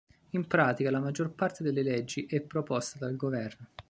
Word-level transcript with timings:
In 0.31 0.47
pratica, 0.47 0.89
la 0.89 0.99
maggior 0.99 1.29
parte 1.29 1.61
delle 1.61 1.83
leggi 1.83 2.25
è 2.25 2.41
proposta 2.41 2.97
dal 2.97 3.15
Governo. 3.15 3.67